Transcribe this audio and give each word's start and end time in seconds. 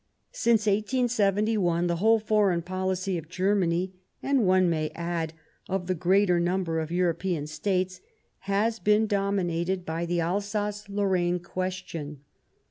Since 0.31 0.65
1871 0.65 1.85
the 1.85 1.97
whole 1.97 2.17
foreign 2.17 2.63
policy 2.63 3.19
of 3.19 3.29
Germany, 3.29 3.93
and 4.23 4.47
one 4.47 4.67
may 4.67 4.89
add 4.95 5.33
of 5.69 5.85
the 5.85 5.93
greater 5.93 6.39
number 6.39 6.79
of 6.79 6.89
Euro 6.91 7.13
pean 7.13 7.45
States, 7.45 8.01
has 8.45 8.79
been 8.79 9.05
dominated 9.05 9.85
by 9.85 10.07
the 10.07 10.19
Alsace 10.19 10.89
Lorraine 10.89 11.37
question. 11.39 12.21